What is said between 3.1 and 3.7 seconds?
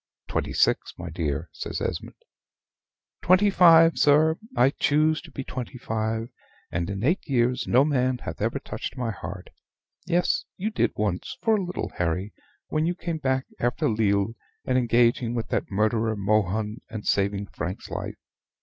"Twenty